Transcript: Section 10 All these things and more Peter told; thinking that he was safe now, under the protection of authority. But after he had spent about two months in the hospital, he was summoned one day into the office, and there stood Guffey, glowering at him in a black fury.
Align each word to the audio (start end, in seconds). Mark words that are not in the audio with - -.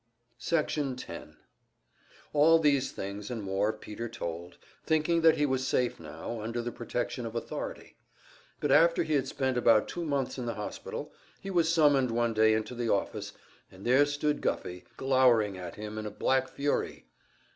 Section 0.39 0.95
10 0.95 1.37
All 2.33 2.57
these 2.57 2.91
things 2.91 3.29
and 3.29 3.43
more 3.43 3.71
Peter 3.71 4.09
told; 4.09 4.57
thinking 4.83 5.21
that 5.21 5.37
he 5.37 5.45
was 5.45 5.67
safe 5.67 5.99
now, 5.99 6.41
under 6.41 6.59
the 6.59 6.71
protection 6.71 7.23
of 7.23 7.35
authority. 7.35 7.97
But 8.59 8.71
after 8.71 9.03
he 9.03 9.13
had 9.13 9.27
spent 9.27 9.57
about 9.57 9.87
two 9.87 10.03
months 10.03 10.39
in 10.39 10.47
the 10.47 10.55
hospital, 10.55 11.13
he 11.39 11.51
was 11.51 11.71
summoned 11.71 12.09
one 12.09 12.33
day 12.33 12.55
into 12.55 12.73
the 12.73 12.89
office, 12.89 13.33
and 13.71 13.85
there 13.85 14.07
stood 14.07 14.41
Guffey, 14.41 14.85
glowering 14.97 15.55
at 15.55 15.75
him 15.75 15.99
in 15.99 16.07
a 16.07 16.09
black 16.09 16.47
fury. 16.49 17.05